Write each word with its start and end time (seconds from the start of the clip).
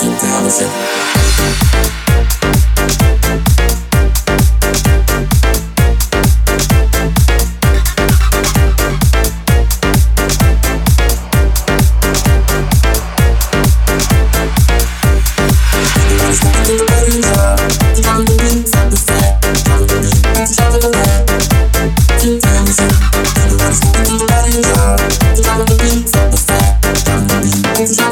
Get 0.00 0.18
down 0.20 0.44
People 27.90 28.06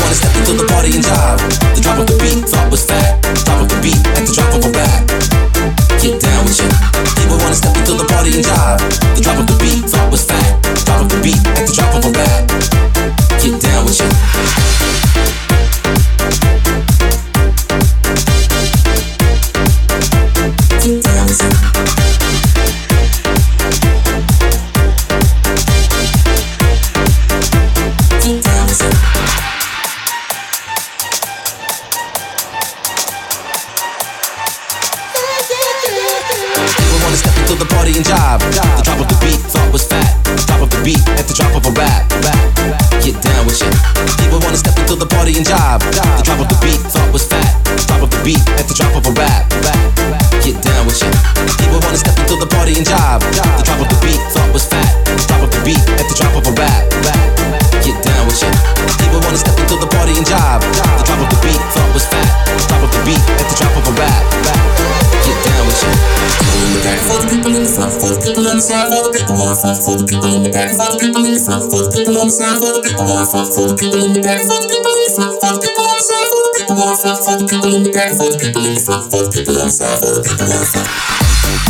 wanna 0.00 0.14
step 0.14 0.34
into 0.34 0.54
the 0.58 0.66
party 0.66 0.90
and. 0.96 1.38
The 1.76 1.80
drop 1.80 1.98
of 2.00 2.06
the 2.08 2.18
beat, 2.18 2.42
thought 2.48 2.68
was 2.68 2.84
fat. 2.84 3.22
Drop 3.44 3.62
of 3.62 3.68
the 3.68 3.78
beat 3.80 4.04
at 4.18 4.26
the 4.26 4.32
drop 4.34 4.52
of 4.58 4.64
a 4.66 4.70
rap. 4.74 5.06
Get 6.02 6.20
down 6.20 6.44
with 6.44 6.58
you. 6.58 6.68
People 7.14 7.38
wanna 7.38 7.54
step 7.54 7.76
into 7.76 7.94
the 7.94 8.04
party 8.10 8.34
and 8.34 8.44
jive. 8.44 8.79
Party 37.90 37.98
and 37.98 38.06
jive. 38.06 38.40
The 38.76 38.82
drop 38.82 39.00
of 39.00 39.08
the 39.08 39.18
beat, 39.18 39.40
thought 39.50 39.72
was 39.72 39.84
fat. 39.84 40.22
Drop 40.46 40.62
of 40.62 40.70
the 40.70 40.80
beat 40.84 41.02
at 41.18 41.26
the 41.26 41.34
drop 41.34 41.54
of 41.56 41.66
a 41.66 41.72
rap. 41.74 42.06
Get 43.02 43.18
down 43.22 43.46
with 43.46 43.58
you. 43.60 43.70
People 44.22 44.38
wanna 44.38 44.56
step 44.56 44.78
into 44.78 44.94
the 44.94 45.06
party 45.06 45.36
and 45.36 45.46
jive. 45.46 45.80
The 45.90 46.22
drop 46.22 46.40
of 46.40 46.48
the 46.48 46.58
beat, 46.62 46.80
thought 46.92 47.12
was 47.12 47.26
fat. 47.26 47.50
Drop 47.86 48.02
of 48.02 48.10
the 48.10 48.20
beat 48.22 48.42
at 48.58 48.66
the 48.68 48.74
drop 48.74 48.94
of 48.94 49.06
a 49.06 49.12
rap. 49.18 49.50
Get 50.44 50.62
down 50.62 50.86
with 50.86 51.02
you. 51.02 51.10
People 51.58 51.80
wanna 51.82 51.98
step 51.98 52.16
into 52.18 52.36
the 52.36 52.46
party 52.46 52.78
and 52.78 52.86
jive. 52.86 53.09
The 68.10 68.18
for 68.18 68.26
the 68.26 68.26
people 68.26 68.50
inside, 68.50 68.90
for 68.90 69.02
the 69.06 69.12
people 69.14 69.42
outside, 69.42 69.78
for 69.78 69.94
the 69.96 70.06
people 70.06 70.34
in 70.34 70.42
the 70.42 70.50
back, 70.50 70.70
for 70.74 70.90
the 70.90 70.98
people 70.98 71.24
in 71.24 71.34
the 71.34 71.40
front, 71.40 71.70
for 71.70 71.82
the 71.86 71.90
people 71.94 72.18
inside, 72.18 72.58
for 72.58 72.72
the 72.74 72.82
people 72.82 73.06
outside, 73.06 73.46
for 73.54 73.68
the 73.70 73.76
people 73.78 74.02
in 74.02 74.12
the 74.12 74.22
back, 74.22 74.40
for 74.42 74.58
the 74.58 74.66
people 74.66 74.90
in 74.90 75.02
the 75.06 75.14
front, 75.14 75.34
for 75.38 75.54
the 75.54 75.60
people 75.62 75.86
outside, 75.86 76.26
for 76.26 76.42
the 76.42 76.50
people 76.58 76.82
outside, 76.82 77.18
for 77.22 77.34
the 77.38 77.46
people 77.46 77.74
in 77.74 77.82
the 77.86 77.92
back, 77.92 78.10
for 78.10 78.26
the 78.30 78.38
people 78.38 78.66
in 78.66 78.74
the 78.74 78.82
front, 78.82 79.10
for 79.10 79.22
the 79.22 79.30
people 79.30 79.56
outside, 79.62 79.98
for 80.02 80.10
the 80.10 80.22
people 80.26 80.50
outside. 80.50 80.90
Get 80.90 81.69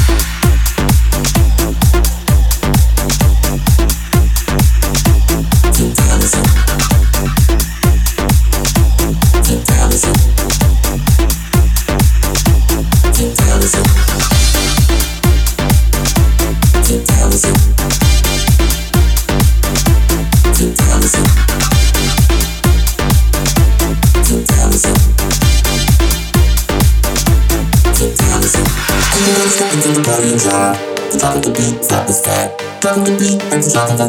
Wanna 29.21 29.51
step 29.51 29.75
into 29.75 29.89
the 29.93 30.03
party 30.03 30.33
and 30.33 30.41
jive. 30.41 31.13
The 31.13 31.19
drop 31.19 31.37
of 31.37 31.43
the 31.43 31.51
beat, 31.53 31.85
fat. 32.25 32.57
Drop 32.81 32.97
of 32.97 33.05
the 33.05 33.13
beat, 33.21 33.43
and 33.53 33.63
the 33.63 33.71
drop 33.71 33.91
of 33.91 34.01
a. 34.01 34.09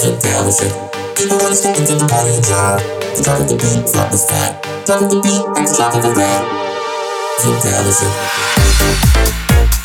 Get 0.00 0.22
down 0.24 0.46
with 0.46 0.62
it. 0.64 0.72
People 1.14 1.36
wanna 1.36 1.54
step 1.54 1.76
into 1.76 1.92
the 1.92 2.06
and 2.32 2.44
jive. 2.44 2.80
The 3.14 3.22
the 3.46 3.56
beat, 3.60 3.84
is 4.14 4.24
fat. 4.24 4.64
Drop 4.86 5.00
the 5.10 5.20
beat, 5.20 5.44
and 5.60 5.68
the 5.68 5.74
drop 5.76 5.94
of 5.94 6.04
a. 6.06 6.12
Get 7.44 7.62
down 7.62 7.84
with 7.84 8.02
it. 9.80 9.83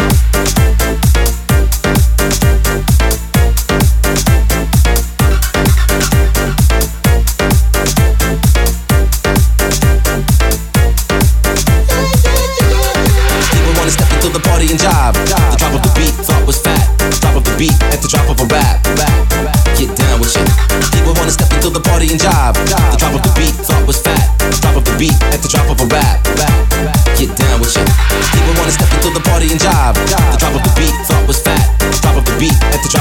The 22.59 22.97
drop 22.99 23.15
of 23.15 23.23
the 23.23 23.31
beat, 23.39 23.55
thought 23.55 23.87
was 23.87 24.01
fat. 24.01 24.35
Drop 24.59 24.75
of 24.75 24.83
the 24.83 24.95
beat 24.99 25.15
at 25.31 25.39
the 25.39 25.47
drop 25.47 25.69
of 25.71 25.79
a 25.79 25.87
rap. 25.87 26.19
Get 27.15 27.31
down 27.39 27.59
with. 27.61 27.71
People 27.71 28.53
wanna 28.59 28.71
step 28.71 28.91
into 28.91 29.11
the 29.15 29.23
party 29.23 29.47
and 29.51 29.59
jive. 29.59 29.95
The 29.95 30.37
drop 30.37 30.55
of 30.55 30.63
the 30.63 30.73
beat, 30.75 30.95
thought 31.07 31.25
was 31.27 31.39
fat. 31.39 31.63
Drop 32.01 32.17
of 32.17 32.25
the 32.25 32.35
beat 32.35 32.59
at 32.75 32.83
the 32.83 32.89
drop 32.91 32.98